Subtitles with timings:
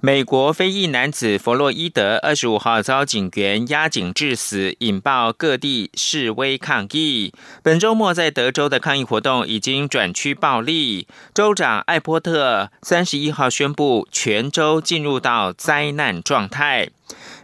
[0.00, 7.32] 美国非裔男子弗洛伊德二十五号遭警员押警致死，引爆各地示威抗议。
[7.62, 16.90] 本周末在德州的抗议活动已经转趋暴力，州长艾波特三十一号宣布全州进入到灾难状态。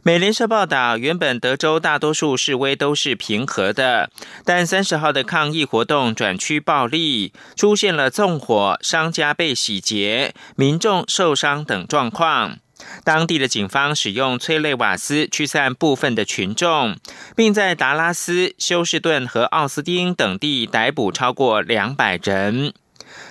[0.05, 4.11] 美联社报道，原本德州大多数示威都是平和的，
[4.45, 12.59] 但三十号的抗议活动转趋暴力，出现了纵火、商家被洗劫、民众受伤等状况。
[13.05, 16.97] 当地的警方使用催泪瓦斯驱散部分的群众，
[17.37, 22.75] 并在达拉斯、休斯顿和奥斯汀等地逮捕超过两百人。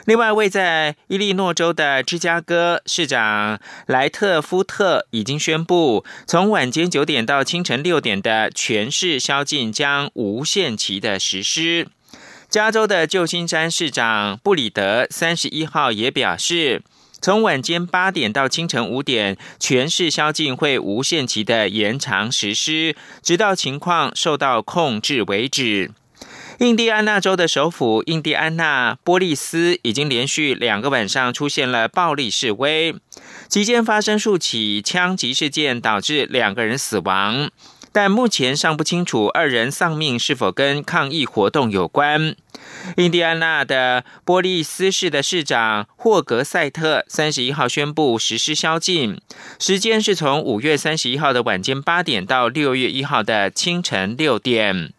[0.05, 11.87] 另外，位在伊利诺州的芝加哥市长莱特夫特已经宣布，从晚间九点到清晨六点的全市宵禁将无限期的实施。
[12.49, 16.81] 加州的旧金山市长布里德三十一号也表示，
[17.21, 25.91] 从晚间八点到清晨五点，全市宵禁会无限期的延长实施，直到情况受到控制为止。
[26.61, 32.93] 印第安纳州的首府印第安纳波利斯已经连续两个晚上出现了暴力示威，
[33.47, 37.49] 期间发生数起枪击事件，导致两个人死亡，
[37.91, 42.35] 但目前尚不清楚二人丧命是否跟抗议活动有关。
[42.97, 49.19] 印第安纳的波利斯市的市长霍格塞特三十一号宣布实施宵禁，
[49.57, 54.93] 时间是从五月三十一号的晚间八点到六月一号的清晨六点。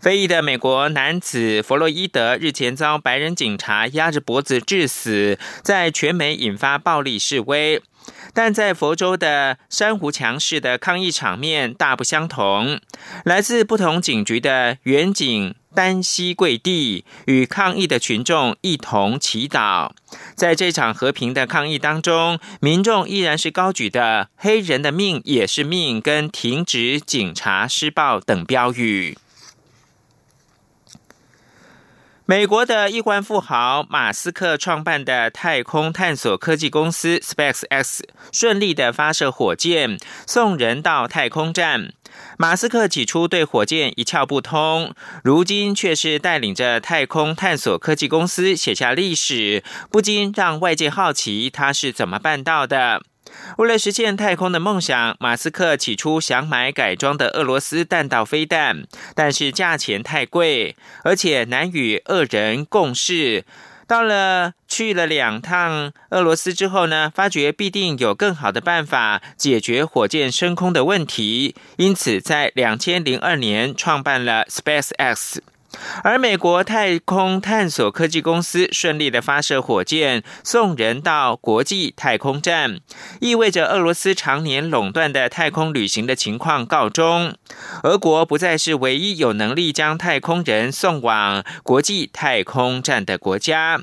[0.00, 7.82] 非裔的美国男子弗洛伊德日前遭白人警察压着脖子致死，在全美引发暴力示威。
[8.32, 12.80] 但在佛州的珊瑚墙市的抗议场面大不相同，
[13.26, 19.90] 来自不同警局的远警单膝跪地，与抗议的群众一同祈祷。
[20.34, 29.18] 在这场和平的抗议当中，民众依然是高举的“黑人的命也是命”跟“停止警察施暴”等标语。
[32.30, 39.98] 美国的亿万富豪马斯克创办的太空探索科技公司 SpaceX 顺利的发射火箭，
[40.28, 41.92] 送人到太空站。
[42.38, 53.02] 马斯克起初对火箭一窍不通，如今却是带领着太空探索科技公司写下历史，不禁让外界好奇他是怎么办到的。
[53.58, 63.44] 为了实现太空的梦想，马斯克起初想买改装的俄罗斯弹道飞弹，但是价钱太贵，而且难与恶人共事。
[63.86, 75.38] 到了去了两趟俄罗斯之后呢，发觉必定有更好的办法解决火箭升空的问题，因此在两千零二年创办了 SpaceX。
[76.02, 82.80] 而美国太空探索科技公司顺利的发射火箭，送人到国际太空站，
[83.20, 87.34] 意味着俄罗斯常年垄断的太空旅行的情况告终。
[87.82, 93.80] 俄国不再是唯一有能力将太空人送往国际太空站的国家。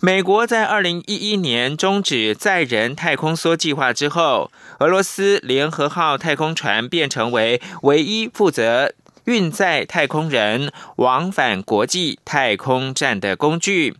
[0.00, 8.92] 美国在二零一一年终止载人太空梭计划之后，俄罗斯联合号太空船便成为唯一负责。
[9.28, 13.94] 运载太空人往返国际太空站的工具。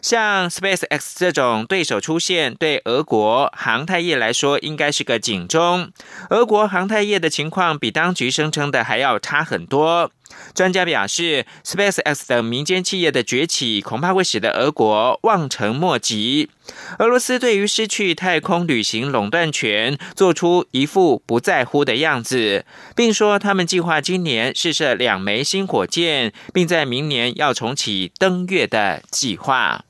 [0.00, 5.92] 像 SpaceX 这种对手出现，对俄国航太业来说应该是个警钟。
[6.30, 10.10] 俄国航太业的情况比当局声称的还要差很多。
[10.54, 16.50] 专家表示，SpaceX 等民间企业的崛起恐怕会使得俄国望尘莫及。
[16.98, 22.64] 俄罗斯对于失去太空旅行垄断权，做出一副不在乎的样子，
[22.94, 29.84] 并说他们计划今年试射两枚新火箭，并在明年要重启登月的计划。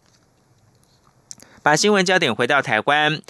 [1.63, 3.21] 把新闻焦点回到台湾，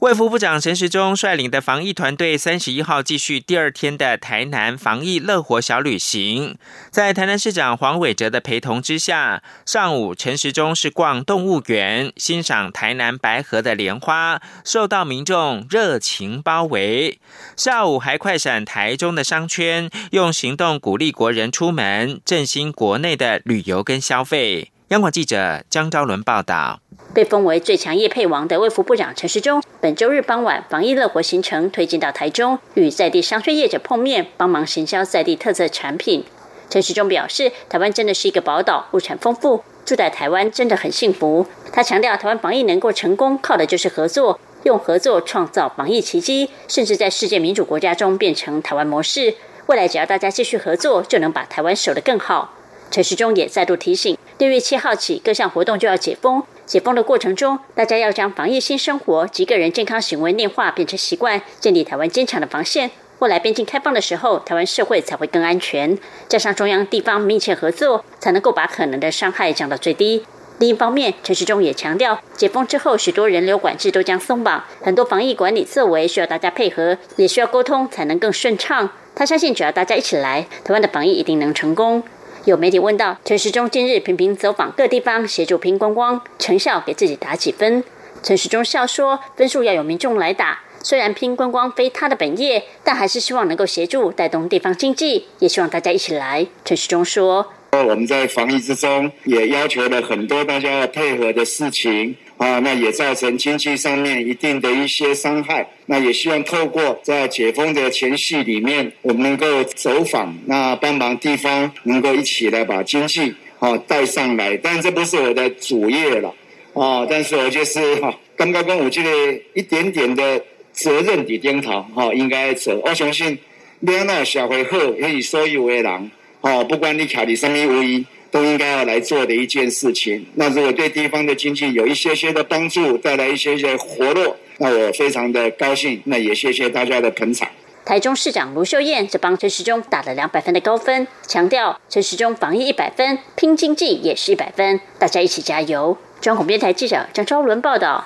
[0.00, 6.58] 卫福部长陈时中率领的防疫团队三十一号继续第二天的台南防疫乐活小旅行，
[6.90, 17.18] 在台南市长黄伟哲的陪同之下，上午陈时中是逛动物园，欣赏台南白河的莲花，受到民众热情包围；
[17.56, 24.72] 下午还快闪台中的商圈，用行动鼓励国人出门，振兴国内的旅游跟消费。
[24.90, 26.78] 央广记者江昭伦报道。
[27.12, 36.24] 被封为最强业配王的卫福部长陈时中，本周日傍晚防疫乐活行程推进到台中，与在地商圈业者碰面，帮忙行销在地特色产品。
[36.70, 41.48] 陈时中表示，台湾真的是一个宝岛，物产丰富，住在台湾真的很幸福。
[41.72, 49.34] 他强调，台湾防疫能够成功，靠的就是合作，用合作创造防疫奇迹，甚至在世界民主国家中变成台湾模式。
[49.66, 52.52] 未来只要大家继续合作，就能把台湾守得更好。
[52.88, 56.42] 陈时中也再度提醒，六月七号起，各项活动就要解封。
[56.66, 62.90] 解封的过程中，大家要将防疫新生活及个人健康行为内化，变成习惯，建立台湾坚强的防线。
[63.20, 65.96] 未来边境开放的时候，台湾社会才会更安全。
[66.28, 70.26] 加上中央地方密切合作，才能够把可能的伤害降到最低。
[70.58, 78.90] 另一方面，陈时中也强调，解封之后，许多人流管制都将松绑，很多防疫管理作为需要大家配合，也需要沟通，才能更顺畅。
[79.14, 82.02] 他相信，只要大家一起来，台湾的防疫一定能成功。
[82.46, 87.82] 有媒体问到，陈时中近日频频走访各地方，协助拼观光，成效给自己打几分？
[88.22, 90.60] 陈时中笑说，分数要有民众来打。
[90.80, 96.46] 虽然拼观光非他的本业，但还是希望能够协助带动地方经济，也希望大家一起来。
[96.64, 97.52] 陈时中说。
[97.72, 105.66] 我们在防疫之中也要求了很多大家要配合的事情啊，那也造成经济上面一定的一些伤害。
[105.86, 114.56] 那也希望透过在解封的前夕里面，我们能够走访，那帮忙地方能够一起来把经济啊带上来。
[114.56, 116.34] 但这不是我的主业了
[116.74, 119.10] 啊，但是我就是哈，刚刚跟我这个
[119.54, 122.80] 一点点的责任的颠头哈，应该走。
[122.84, 123.38] 我相信
[123.80, 126.10] 两岸社会好，可以所有的人。
[126.42, 130.26] 哦，不管你卡里什么位，都应该要来做的一件事情。
[130.34, 136.00] 那如果对地方的经济有一些些的帮助，带来一些些活络，那我非常的高兴。
[136.04, 137.48] 那也谢谢大家的捧场。
[137.84, 145.96] 台中市长卢秀燕则帮陈时中打了两百分的高分，强调陈时中防疫一百分，拼经济也是一百分，大家一起加油。
[146.20, 148.04] 中广编台记者张昭伦报道。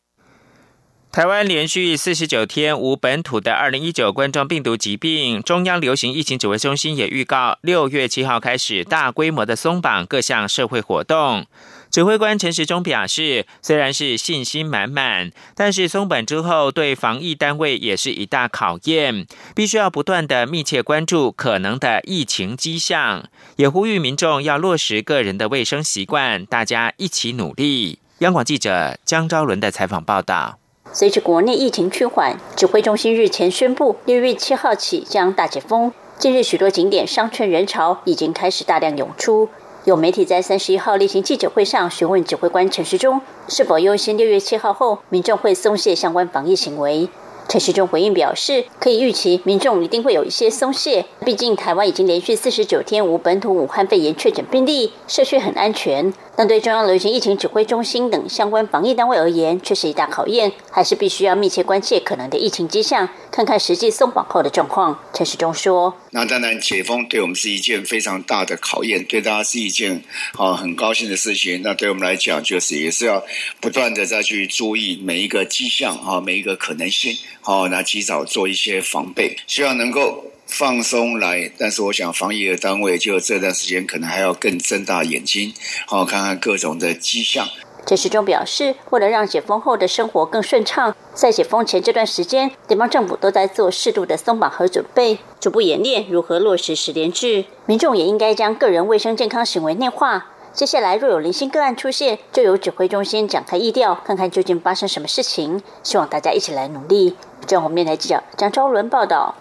[1.13, 11.47] 台湾连续四十九天无本土的二零一九冠状病毒疾病，中央流行疫情指挥中心也预告，六月七号开始大规模的松绑各项社会活动。
[11.91, 19.27] 指挥官陈时中表示，虽然是信心满满，但是松绑之后对防疫单位也是一大考验，
[19.57, 27.99] 必须要不断的密切关注可能的疫情迹象，也呼吁民众要落实个人的卫生习惯，大家一起努力。
[28.19, 30.60] 央广记者江昭伦的采访报道。
[30.93, 35.93] 随着国内疫情趋缓，指挥中心日前宣布，六月七号起将大解封。
[36.19, 39.49] 近日，许多景点商圈人潮已经开始大量涌出。
[39.85, 47.09] 有媒体在三十一号例行记者会上询问指挥官陈时中，是否优先六月七号后民众会松懈相关防疫行为。
[47.49, 56.13] 陈时中回应表示，可以预期民众一定会有一些松懈，毕竟台湾已经连续四十九天无本土武汉肺炎确诊病例，社区很安全。
[56.41, 64.99] 但对中央流行疫情指挥中心等相关防疫单位而言，却是一大考验，还是必须要密切关切可能的疫情迹象，看看实际松绑后的状况。
[65.13, 70.03] 陈时中说：“那当然，解封对我们是一件非常大的考验，对大家是一件
[70.39, 71.61] 啊很高兴的事情。
[71.63, 73.23] 那对我们来讲，就是也是要
[73.61, 77.15] 不断的再去注意每一个迹象啊，每一个可能性。”
[77.45, 81.51] 好，那及早做一些防备，希望能够放松来。
[81.59, 85.55] 但是，我想防疫的单位就这段时间可能还要更睁大眼睛，
[85.87, 87.49] 好看看各种的迹象。
[87.87, 97.47] 陈时中表示，为了让解封后的生活更顺畅，在解封前这段时间，地方政府都在做适度的松绑和准备，逐步演练如何落实十连制。
[97.65, 100.27] 民众也应该将个人卫生健康行为内化。
[100.53, 105.63] 接下来若有零星个案出现，就由指挥中心展开疫调，看看究竟发生什么事情。
[105.83, 107.17] 希望大家一起来努力。
[107.47, 109.35] 中央电台记者张昭伦报道。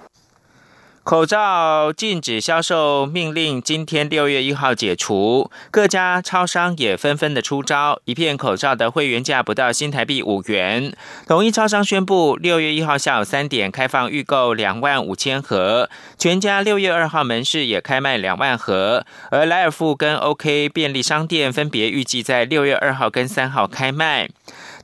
[1.03, 10.93] 口罩禁止销售命令今天六月一号解除，各家超商也纷纷的出招，一片口罩的会员价不到新台币五元。
[11.25, 24.29] 统一超商宣布，六月一号下午三点开放预购两万五千盒，全家六月二号门市也开卖两万盒，而莱尔富跟 OK 便利商店分别预计在六月二号跟三号开卖。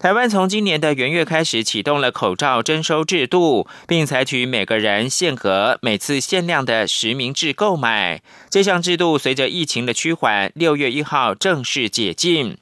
[0.06, 8.22] 台湾从今年的元月开始启动了口罩征收制度，并采取每个人限额、每次限量的实名制购买。
[8.48, 12.56] 这项制度随着疫情的趋缓，六月一号正式解禁。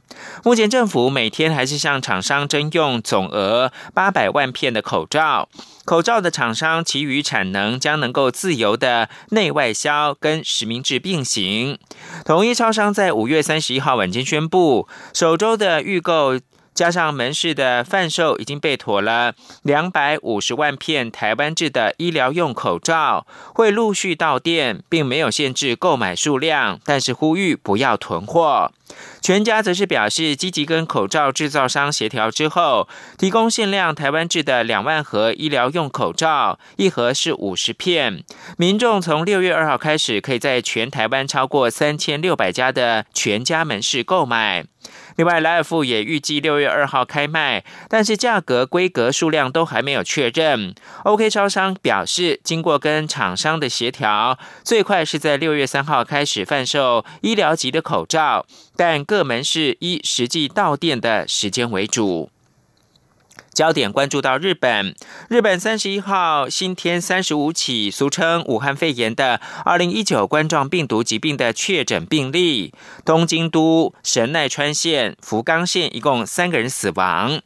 [0.45, 5.50] 目前政府每天还是向厂商征用总额八百万片的口罩。
[5.83, 11.77] 口罩的厂商其余产能将能够自由的内外销，跟实名制并行。
[12.23, 16.39] 统一超商在五月三十一号晚间宣布，首周的预购。
[16.74, 28.72] 加上门市的贩售已经备妥了两百五十万片台湾制的医疗用口罩，会陆续到店，并没有限制购买数量，但是呼吁不要囤货。
[29.22, 32.88] 全家则是表示，积极跟口罩制造商协调之后，
[33.18, 38.24] 提供限量台湾制的两万盒医疗用口罩，一盒是五十片。
[38.58, 44.65] 民众从六月二号开始，可以在全台湾超过三千六百家的全家门市购买。
[45.15, 50.74] 另外，莱尔富也预计六月二号开卖，但是价格、规格、数量都还没有确认。
[51.03, 62.29] OK 超商表示，经过跟厂商的协调，最快是在六月三号开始贩售医疗级的口罩，但各门市依实际到店的时间为主。
[63.53, 64.95] 焦点关注到日本，
[65.29, 72.74] 日本三十一号新添三十五起俗称武汉肺炎的二零一九冠状病毒疾病的确诊病例，
[73.05, 77.39] 东京都、神奈川县、福冈县一共三个人死亡。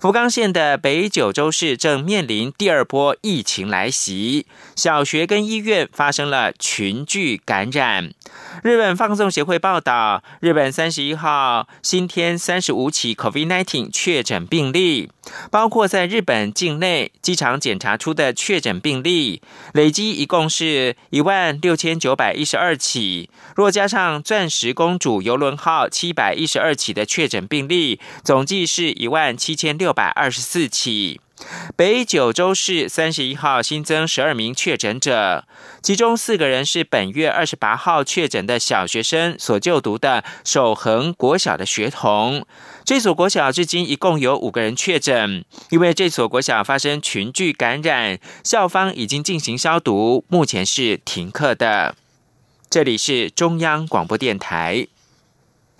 [0.00, 8.12] 福冈县的北九州市正面临第二波疫情来袭，小学跟医院发生了群聚感染。
[8.62, 15.10] 日本放送协会报道，日本三十一号新添三十五起 COVID-19 确诊病例。
[15.54, 19.40] 包括在日本境内机场检查出的确诊病例，
[19.72, 23.30] 累计一共是一万六千九百一十二起。
[23.54, 31.20] 若加上钻石公主游轮号七百一十二起的确诊病例，总计是一万七千六百二十四起。
[31.76, 35.44] 北九州市三十一号新增十二名确诊者，
[35.82, 42.46] 其中四个人是本月二十八号确诊的小学生所就读的守恒国小的学童。
[42.84, 51.96] 这所国小至今一共有五个人确诊，因为这所国小发生群聚感染，校方已经进行消毒，目前是停课的。
[52.70, 54.86] 这里是中央广播电台。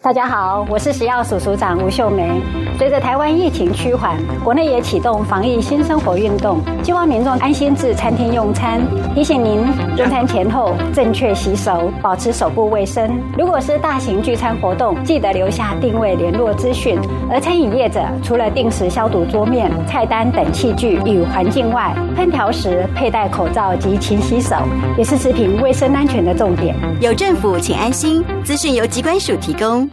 [0.05, 2.39] 大家好，我是食药署署长吴秀梅。
[2.77, 8.83] 随着台湾疫情趋缓，国内也启动防疫新生活运动，希望民众安心至餐厅用餐。
[9.15, 9.65] 提醒您，
[9.97, 13.19] 用餐前后正确洗手，保持手部卫生。
[13.39, 17.01] 如果是大型聚餐活动，记得留下定位联络资讯。
[17.31, 24.55] 而餐饮业者除了定时消毒桌面、菜单等器具与环境外，烹调时佩戴口罩及勤洗手，
[24.99, 26.77] 也是食品卫生安全的重点。
[27.01, 28.23] 有政府，请安心。
[28.45, 29.89] 资讯由机关署提供。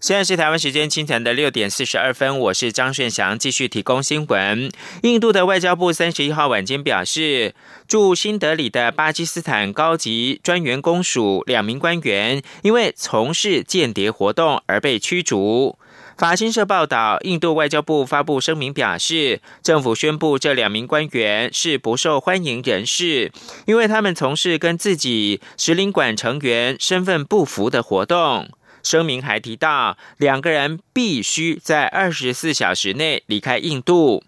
[0.00, 4.70] 现在是台湾时间清晨的六点四十二分，我是张顺祥，继续提供新闻。
[5.02, 7.52] 印度的外交部三十一号晚间表示，
[7.88, 15.76] 驻新德里的巴基斯坦高级专员公署两名官员因为从事间谍活动而被驱逐。
[16.16, 23.32] 法新社报道，印度外交部发布声明表示，政府宣布这两名官员是不受欢迎人士，
[23.66, 28.48] 因为他们从事跟自己使领馆成员身份不符的活动。
[28.82, 34.22] 声明还提到，两个人必须在二十四小时内离开印度。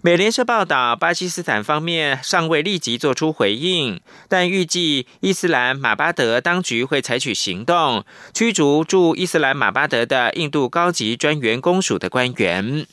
[0.00, 12.86] 美联社报道，巴基斯坦方面尚未立即做出回应，但预计伊斯兰马巴德当局会采取行动，驱逐驻伊斯兰马巴德的印度高级专员公署的官员。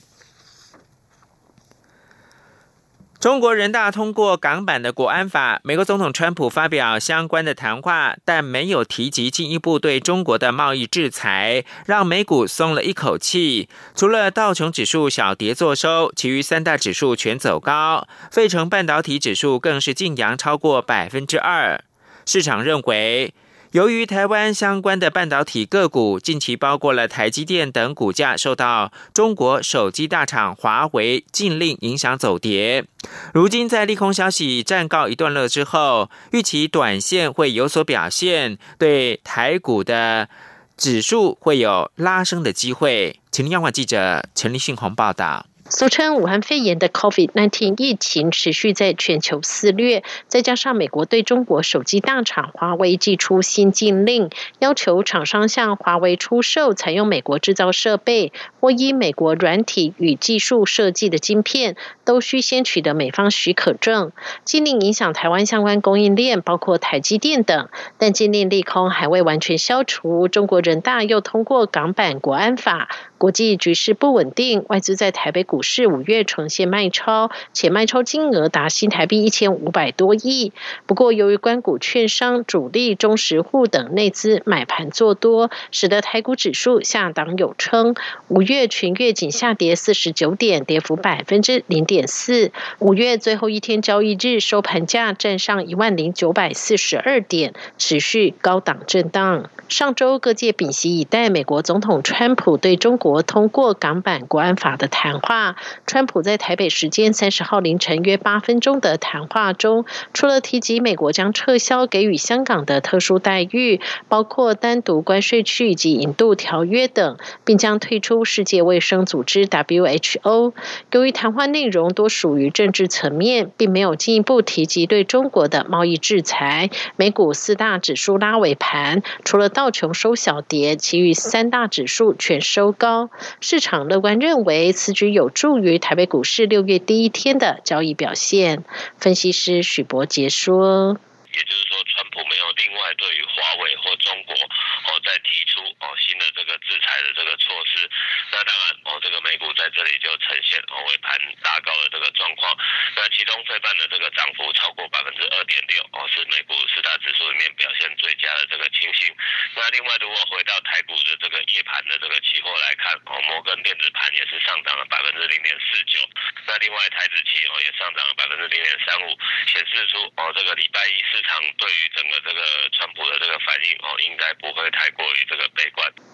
[3.23, 13.69] 中国人大通过港版的国安法，美国总统川普发表相关的谈话，但没有提及进一步对中国的贸易制裁，让美股松了一口气。
[13.95, 21.81] 除了道琼指数小跌作收，其余三大指数全走高，费城半导体指数更是晋扬超过百分之二。
[22.25, 23.33] 市场认为。
[23.73, 32.85] 由于台湾相关的半导体个股近期包括了台积电等股价受到中国手机大厂华为禁令影响走跌，
[33.33, 40.29] 如今在利空消息暂告一段落之后，预期短线会有所表现，对台股的
[40.77, 43.19] 指数会有拉升的机会。
[43.31, 45.47] 请央广记者陈立信宏报道。
[45.69, 54.29] 俗称武汉肺炎的 COVID-19 疫情持续在全球肆虐，再加上美国对中国手机大厂华为寄出新禁令，
[54.59, 64.11] 要求厂商向华为出售采用美国制造设备或依美国软体与技术设计的晶片，都需先取得美方许可证。
[64.43, 70.27] 禁令影响台湾相关供应链，包括台积电等，但禁令利空还未完全消除。
[70.27, 72.89] 中国人大又通过港版国安法。
[73.17, 80.51] 国际局势不稳定，外资在台北股市五月呈现卖超，且卖超金额达新台币一千五百多亿。
[80.85, 87.95] 不过，由于关股券商、主力、中实户等内资买盘做多，使得台股指数下档有撑。
[88.27, 92.51] 五月全月仅下跌四十九点，跌幅百分之零点四。
[92.79, 99.51] 五月最后一天交易日收盘价站上一万零九百四十二点，持续高档震荡。
[99.69, 102.97] 上周各界屏息以待美国总统川普对中。
[103.03, 105.57] 国通过港版国安法的谈话。
[105.85, 109.83] 川普在台北时间三十号凌晨约八分钟的谈话中，
[110.13, 120.53] 除了提及美国将撤销给予香港的特殊待遇，包括单独关税区以及引渡条约等，并将退出世界卫生组织 （WHO）。
[120.91, 126.69] 由于谈话内容多属于政治层面，并没有进一步提及对中国的贸易制裁。
[126.95, 133.09] 美股四大指数拉尾盘，除了道琼收小跌，其余三大指数全收高。
[133.41, 138.63] 市场乐观认为，此举有助于台北股市六月第一天的交易表现。
[138.97, 140.97] 分析师许博杰说。
[141.33, 145.52] 也就是说，川普没有另外对于华为或中国哦再提出
[145.83, 147.89] 哦新的这个制裁的这个措施，
[148.31, 152.55] 那当然哦这个美股在这里就呈现哦尾盘拉高的这个状况。
[152.95, 159.11] 那其中费半的这个涨幅超过百分之二点六哦，是美股四大指数里面表现最佳的这个情形。
[159.55, 165.99] 那另外，如果回到台股的这个夜盘的这个期货来看，哦摩根电子盘也是上涨了百分之零点四九。
[166.45, 171.23] 那另外台子期哦也上涨了百分之零点三五，显示出哦这个礼拜一市。
[171.23, 175.69] 场对于整个这个川普的这个反应哦，应该不会太过于这个悲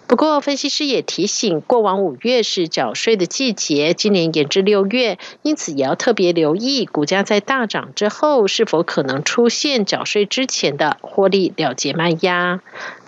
[0.08, 12.60] 不过，分析师也提醒，过往五月是缴税的季节，今年延至六月，因此也要特别留意股价在大涨之后，是否可能出现缴税之前的获利了结卖压。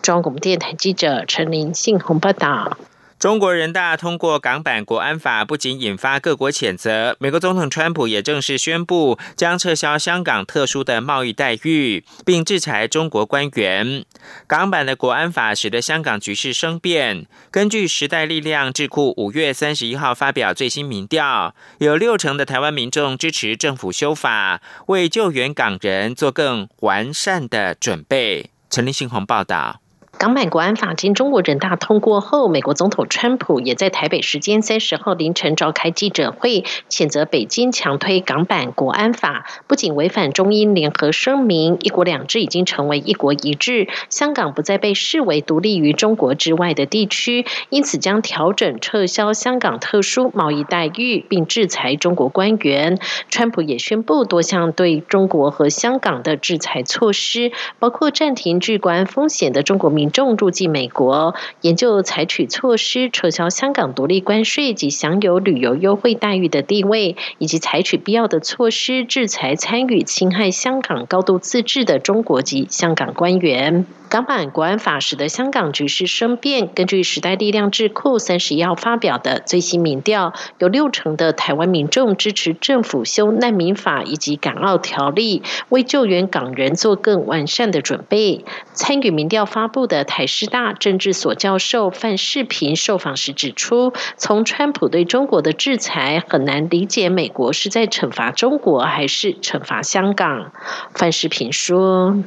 [0.03, 2.77] 中央广播电台记者陈林信鸿报道。
[3.21, 14.03] 中国人大通过港版国安法，不仅引发各国谴责，美国总统川普也正式宣布将撤销香港特殊的贸易待遇，并制裁中国官员。
[14.47, 17.27] 港版的国安法使得香港局势生变。
[17.51, 28.49] 根据时代力量智库五月三十一号发表最新民调，有六成的台湾民众支持政府修法，为救援港人做更完善的准备。
[28.71, 29.79] 陈立新鸿报道。
[30.21, 52.99] 港版国安法经中国人大通过后，美国总统川普也在台北时间三十号凌晨召开记者会，谴责北京强推港版国安法，不仅违反中英联合声明，一国两制已经成为一国一制，香港不再被视为独立于中国之外的地区，因此将调整撤销香港特殊贸易待遇，并制裁中国官员。
[53.31, 60.10] 川普也宣布多项对中国和香港的制裁措施，包括暂停具国安风险的中国民。
[60.11, 73.85] 重入境美国，研究采取措施撤销香港独立关税及享有旅游优惠待遇的地位，以及采取必要的措施制裁参与侵害香港高度自治的中国籍香港官员。
[74.11, 76.67] 港版国安法使得香港局势生变。
[76.67, 88.43] 根据时代力量智库三十一号发表的最新民调，有六成的台湾民众支持政府修难民法以及港澳条例，为救援港人做更完善的准备。
[88.73, 100.51] 参与民调发布的台师大政治所教授范世平受访时指出，从川普对中国的制裁，很难理解美国是在惩罚中国还是惩罚香港。
[100.93, 102.17] 范世平说。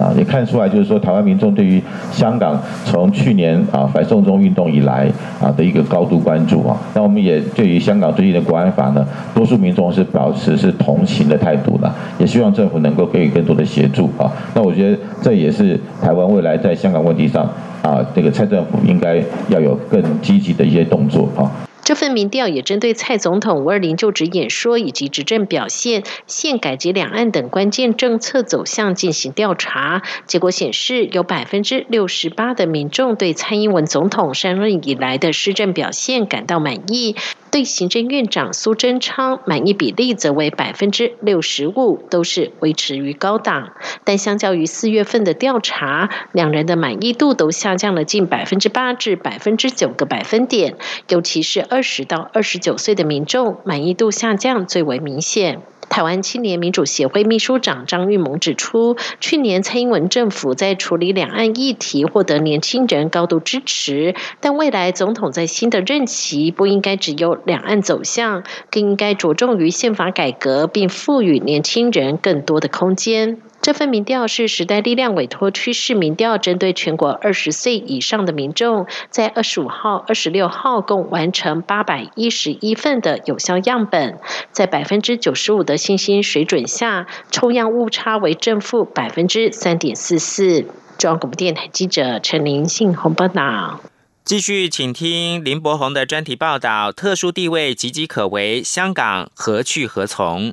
[0.00, 5.08] 啊，也看出来，就是说，台湾民众对于香港从去年啊反送中运动以来
[5.40, 6.76] 啊的一个高度关注啊。
[6.94, 14.30] 那我们也对于香港最近的国安法呢，多数民众是保持是同情的态度的，也希望政府能够给予更多的协助啊。
[14.54, 17.48] 那我觉得这也是台湾未来在香港问题上
[17.82, 21.50] 啊，这个蔡政府应该要有更积极的一些动作啊。
[21.84, 30.02] 这份民调也针对蔡总统五二零就职演说以及执政表现、宪改及两岸等关键政策走向进行调查。
[30.26, 37.16] 结果显示，有百分之六十八的民众对蔡英文总统上任以来的施政表现感到满意。
[37.50, 43.74] 对行政院长苏贞昌满意比例则为百分之六十五，都是维持于高档。
[44.02, 50.74] 但相较于四月份的调查，两人的满意度都下降了近百分之八至百分之九个百分点，
[51.08, 55.60] 尤其是二十到二十九岁的民众满意度下降最为明显。
[55.88, 73.38] 台湾青年民主协会秘书长张玉萌指出，去年蔡英文政府在处理两岸议题获得年轻人高度支持，但未来总统在新的任期不应该只有两岸走向，更应该着重于宪法改革，并赋予年轻人更多的空间。
[73.64, 84.18] 这份民调是时代力量委托趋势民调，针对全国二十岁以上的民众，在二十五号、二十六号共完成八百一十一份的有效样本，
[84.52, 90.66] 在百分之九十五的信心水准下，抽样误差为正负百分之三点四四。
[90.98, 93.80] 中央广播电台记者陈林信洪报道。
[94.26, 100.52] 继续，请听林伯宏的专题报道：特殊地位岌岌可危，香港何去何从？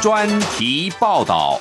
[0.00, 1.60] 专题报道。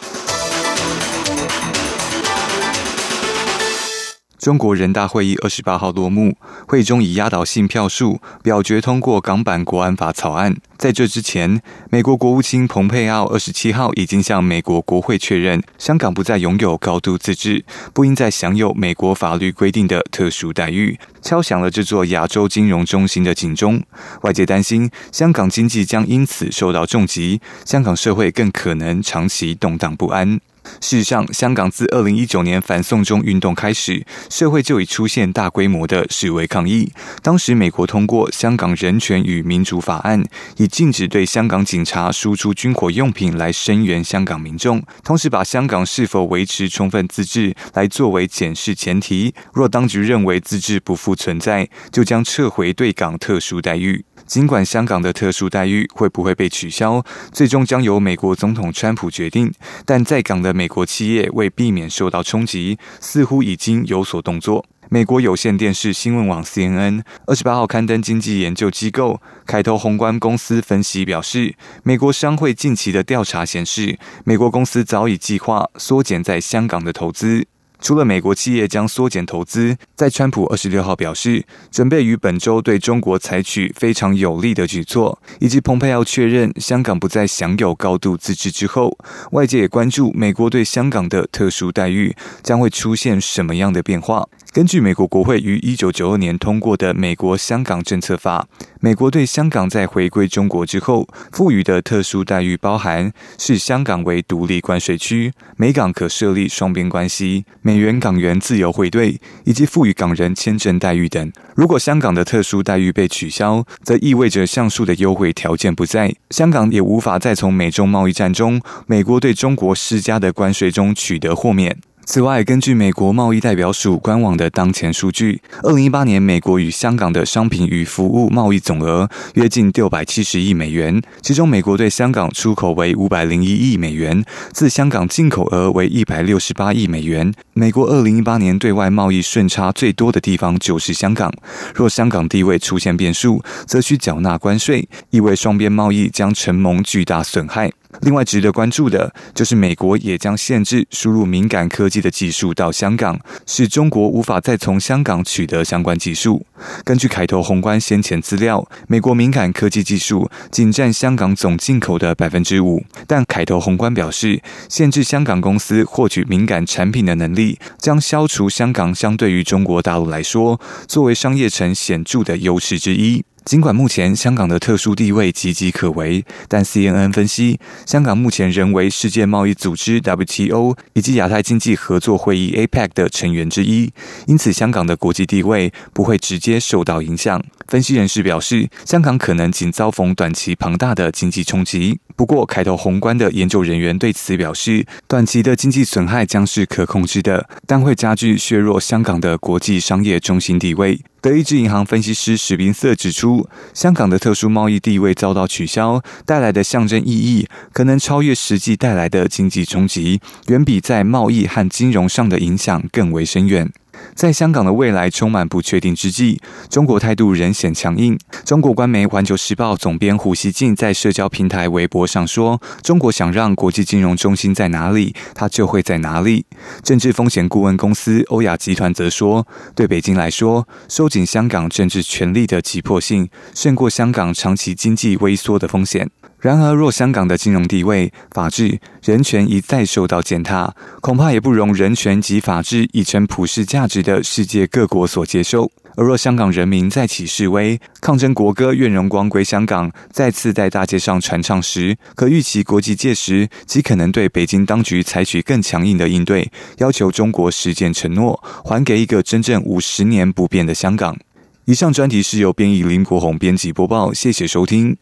[4.38, 10.56] 中国人大会议二十八号落幕，会中以压倒性票数表决通过港版国安法草案。
[10.78, 23.84] 在这之前，美国国务卿蓬佩奥二十七号已经向美国国会确认，香港不再拥有高度自治，不应再享有美国法律规定的特殊待遇，敲响了这座亚洲金融中心的警钟。
[24.22, 30.40] 外界担心，香港经济将因此受到重击，香港社会更可能长期动荡不安。
[30.82, 36.92] 事实上，香港自二零一九年反送中运动开始，社会就已出现大规模的示威抗议。
[37.22, 40.24] 当时，美国通过《香港人权与民主法案》，
[40.58, 49.34] 以禁止对香港警察输出军火用品来声援香港民众，同时把香港是否维持充分自治来作为检视前提。
[49.54, 54.06] 若当局认为自治不复存在，就将撤回对港特殊待遇。
[54.28, 59.52] 尽管香港的特殊待遇会不会被取消，最终将由美国总统川普决定，
[59.86, 64.66] 但在港的美国企业为避免受到冲击，似乎已经有所动作。
[64.90, 77.48] 美国有线电视新闻网 CNN 二十八号刊登经济研究机构凯投宏观公司分析表示，美国商会近期的调查显示，美国公司早已计划缩减在香港的投资。
[77.80, 88.98] 除了美国企业将缩减投资，在川普二十六号表示准备于本周对中国采取非常有力的举措，以及蓬佩奥确认香港不再享有高度自治之后，
[89.32, 94.28] 外界也关注美国对香港的特殊待遇将会出现什么样的变化。
[94.54, 98.48] 根据美国国会于一九九二年通过的《美国香港政策法》，
[98.80, 111.30] 美国对香港在回归中国之后赋予的特殊待遇包含：视香港为独立关税区，美港可设立双边关系，美元港元自由汇兑，以及赋予港人签证待遇等。
[111.54, 121.78] 如果香港的特殊待遇被取消，则意味着上述的优惠条件不在，香港也无法再从美中贸易战中美国对中国施加的关税中取得豁免。
[122.10, 137.34] 此外，根据美国贸易代表署官网的当前数据，二零一八年美国与香港的商品与服务贸易总额约近六百七十亿美元，其中美国对香港出口为五百零一亿美元，自香港进口额为一百六十八亿美元。
[137.52, 141.30] 美国二零一八年对外贸易顺差最多的地方就是香港。
[141.76, 147.70] 若香港地位出现变数，则需缴纳关税，意味双边贸易将承蒙巨大损害。
[148.02, 156.46] 另外，值得关注的就是美国也将限制输入敏感科技的技术到香港，使中国无法再从香港取得相关技术。
[156.84, 162.84] 根据凯投宏观先前资料，美国敏感科技技术仅占香港总进口的百分之五。
[163.08, 173.24] 但凯投宏观表示，限制香港公司获取敏感产品的能力，将消除香港相对于中国大陆来说，作为商业城显著的优势之一。
[173.48, 183.90] 尽管目前香港的特殊地位岌岌可危，但 CNN 分析，香港目前仍为世界贸易组织 WTO 以及亚太经济合作会议 APEC 的成员之一，
[184.26, 187.42] 因此香港的国际地位不会直接受到影响。
[187.68, 192.00] 分析人士表示，香港可能仅遭逢短期庞大的经济冲击。
[192.16, 201.00] 不过，开头宏观的研究人员对此表示，短期的经济损害将是可控制的，但会加剧削弱香港的国际商业中心地位。
[201.20, 213.70] 德意志银行分析师史宾瑟指出，香港的特殊贸易地位遭到取消带来的象征意义，可能超越实际带来的经济冲击，远比在贸易和金融上的影响更为深远。
[214.16, 218.18] 在香港的未来充满不确定之际，中国态度仍显强硬。
[218.44, 226.46] 中国官媒《环球时报》总编胡锡进在社交平台微博上说：“中国想让国际金融中心在哪里，它就会在哪里。”
[226.84, 240.72] 政治风险顾问公司欧亚集团则说：“对北京来说，收紧香港政治权力的急迫性，胜过香港长期经济微缩的风险。”然而，若香港的金融地位、法治、人权一再受到践踏，
[241.02, 245.72] 恐怕也不容人权及法治已成普世价值的世界各国所接受。
[245.96, 261.18] 而若香港人民再起示威、抗争国歌“愿荣光归香港”再次在大街上传唱时，可预期国际届时极可能对北京当局采取更强硬的应对，要求中国实践承诺，还给一个真正五十年不变的香港。
[261.66, 264.96] 以上专题是由编译林国宏编辑播报，谢谢收听。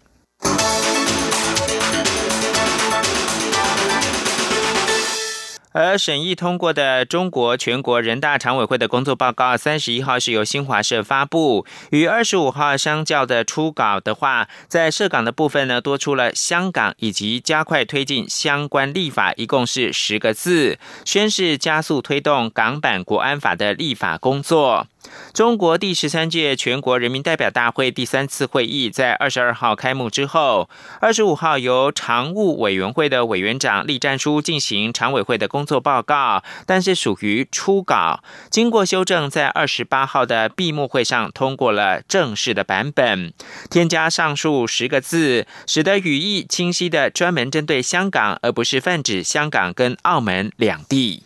[5.76, 24.88] 而审议通过的中国全国人大常委会的工作报告，三十一号是由新华社发布，与二十五号相较的初稿的话，在涉港的部分呢，多出了香港以及加快推进相关立法，一共是十个字，宣示加速推动港版国安法的立法工作。
[25.34, 30.68] 中国第十三届全国人民代表大会第三次会议在二十二号开幕之后，
[31.00, 35.65] 二十五号由常务委员会的委员长栗战书进行常委会的工。
[35.66, 43.34] 工作报告，但是属于初稿，经过修正，在二十八号的闭幕会上通过了正式的版本，
[43.72, 51.24] 添加上述十个字，使得语义清晰的专门针对香港，而不是泛指香港跟澳门两地。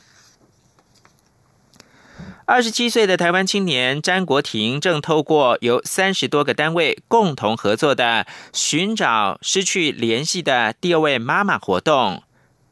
[2.46, 12.24] 二十七岁的台湾青年詹国廷正透过由三十多个单位共同合作的寻找失去联系的第二位妈妈活动。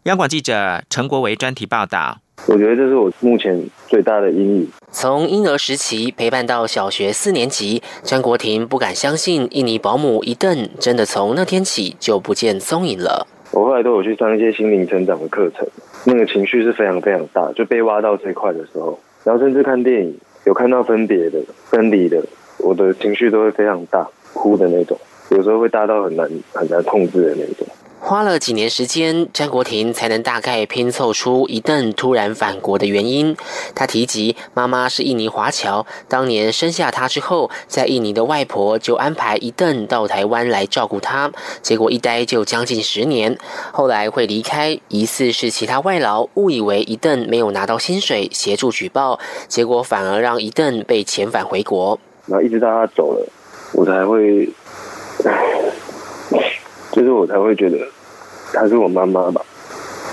[0.07, 2.17] 央广记者陈国维专题报道。
[2.47, 4.69] 我觉得这是我目前最大的阴影。
[4.89, 13.27] 从婴儿时期陪伴到小学四年级，张国庭不敢相信印尼保姆一顿真的从那天起就不见踪影了。
[13.51, 15.67] 我后来都有去上一些心灵成长的课程，
[16.05, 18.97] 那个情绪是非常非常大，就被挖到这块的时候。
[19.25, 22.23] 然后甚至看电影，有看到分别的、分离的，
[22.59, 24.97] 我的情绪都会非常大，哭的那种，
[25.31, 27.67] 有时候会大到很难很难控制的那种。
[28.07, 33.35] 花了几年时间，詹国庭才能大概拼凑出一邓突然返国的原因。
[33.75, 41.29] 他提及妈妈是印尼华侨，当年生下他之后，在印尼的外婆就安排一邓到台湾来照顾他，
[41.61, 43.37] 结果一待就将近十年。
[43.73, 51.99] 后来会离开，疑似是其他外劳误以为一邓没有拿到薪水，协助举报，结果反而让一邓被遣返回国。
[52.27, 53.27] 然后一直到他走了，
[53.73, 54.49] 我才会。
[56.93, 57.77] 就是我才会觉得
[58.53, 59.41] 她是我妈妈吧。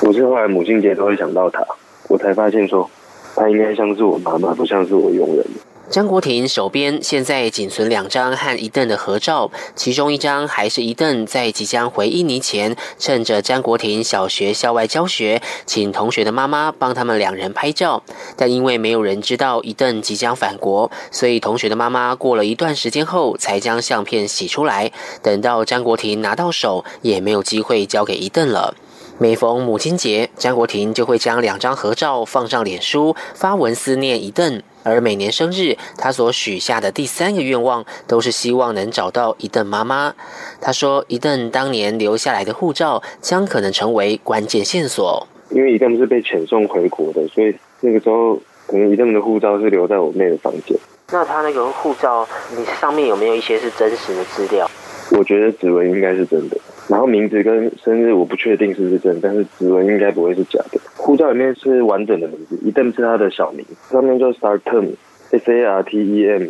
[0.02, 1.64] 我是后来母亲节都会想到她，
[2.08, 2.88] 我才发现说
[3.34, 5.44] 她应该像是我妈妈，不像是我佣人。
[5.90, 18.02] 张国婷手边现在仅存两张和一邓的合照，其中一张还是一邓在即将回印尼前，趁着张国婷小学校外教学，请同学的妈妈帮他们两人拍照。
[18.36, 24.90] 但因为没有人知道一邓即将返国，所以同学的妈妈过了一段时间后才将相片洗出来。
[25.22, 28.74] 等到张国婷拿到手，也没有机会交给一邓了。
[29.16, 34.60] 每逢母亲节，张国庭就会将两张合照放上脸书，发文思念一邓。
[34.82, 40.12] 而每年生日，他所许下的第三个愿望，都是希望能找到一邓妈妈。
[40.60, 45.26] 他说，一邓当年留下来的护照，将可能成为关键线索。
[45.50, 48.34] 因为一邓是被遣送回国的，所以那个时候，
[48.66, 50.76] 可能一邓的护照是留在我妹的房间。
[51.12, 54.68] 那他那个护照，你上面有没有一些是真实的资料？
[55.12, 60.80] 我觉得指纹应该是真的，然后名字跟生日我不确定是不是真，但是指纹应该不会是假的。
[60.96, 66.48] 护照里面是完整的名字，一定是他的小名，上面叫 Sartem，S A R T E M。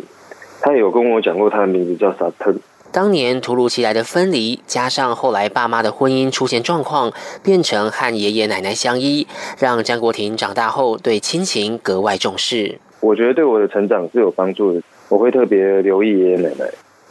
[0.61, 2.57] 他有跟我讲过他的名字叫 Sartem。
[2.91, 7.11] 当年突如其来的分离，加上后来爸妈的婚姻出现状况，
[7.43, 9.27] 变成和爷爷奶奶相依，
[9.59, 12.79] 让张国庭长大后对亲情格外重视。
[13.01, 16.65] 我觉得对我的成长是有帮助的，我会特别留意爷爷奶奶。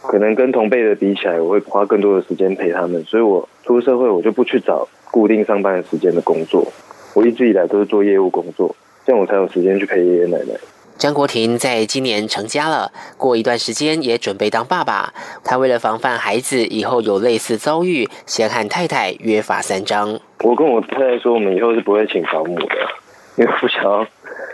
[0.08, 6.66] 可能跟同辈的比起来，我会花更多的时间陪他们，所以我出社会我就不去找固定上班的时间的工作。
[7.14, 8.74] 我一直以来都是做业务工作，
[9.06, 10.54] 这样我才有时间去陪爷爷奶奶。
[10.96, 15.12] 张国庭在今年成家了，过一段时间也准备当爸爸。
[15.42, 20.20] 他为了防范孩子以后有类似遭遇，先和太太约法三章。
[20.40, 22.66] 我跟我太太说，我们以后是不会请保姆的，
[23.36, 24.06] 因为不想要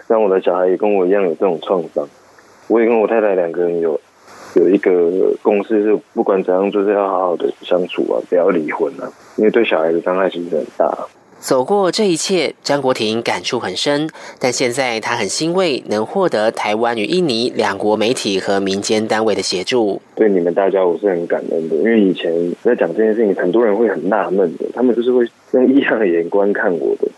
[0.07, 2.09] 让我的小孩也跟我一样有这种创伤。
[2.69, 4.01] 我也跟我太太两个人有
[4.55, 4.93] 有一个
[5.43, 11.07] 共识，是不管怎样，就是要好好的相处啊，不要离婚啊，因为对小孩的伤害其实很大。
[11.39, 14.07] 走过这一切，张国庭感触很深。
[14.39, 20.03] 但现在他很欣慰，能获得台湾与印尼两国媒体和民间单位的协助。
[20.15, 21.77] 对你们大家，我是很感恩的。
[21.77, 22.31] 因为以前
[22.63, 27.09] 在讲这件事情，很多人会很纳闷的，他们就是会用异样的眼光看我的。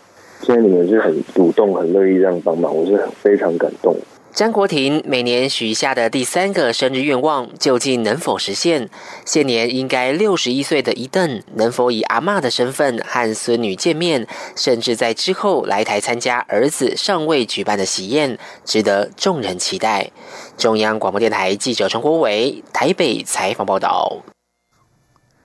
[0.41, 3.93] 现在你们是很主动、很乐意这样帮忙，我是非常感动。
[4.33, 8.89] 张国庭每年许下的第三个生日愿望，究竟能否实现？
[9.25, 20.09] 现年应该六十一岁的一邓，能否以阿妈的身份和孙女见面，甚至在之后来台参加儿子尚未举办的喜宴，值得众人期待。
[20.57, 24.32] 中央广播电台记者陈国伟台北采访报道。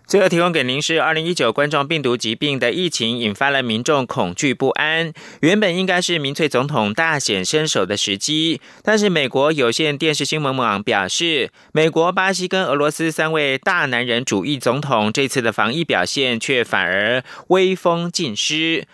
[0.08, 5.12] 最后提供给您是二零一九冠状病毒疾病的疫情引发了民众恐惧不安。
[5.40, 18.86] 原本应该是民粹总统大显身手的时机，但是美国有线电视新闻网表示，美国、巴西跟俄罗斯三位大男人主义总统这次的防疫表现却反而威风尽失。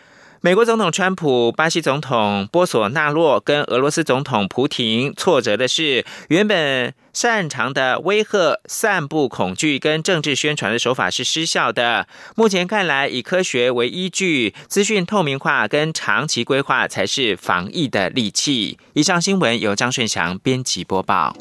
[0.44, 12.06] 美国总统川普、巴西总统波索纳洛跟俄罗斯总统普廷挫折的是，原本擅长的威吓、散布恐惧跟政治宣传的手法是失效的。
[12.36, 18.76] 目前看来，以科学为依据，资讯透明化跟长期规划才是防疫的利器。
[18.92, 21.34] 以上新闻由张顺祥编辑播报。